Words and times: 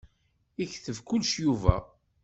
Iketteb 0.63 0.97
kullec 1.07 1.33
Yuba. 1.43 1.77